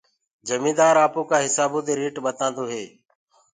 [0.47, 2.83] جميندآر آپوڪآ هسآبو دي ريٽ ٻتآندو هي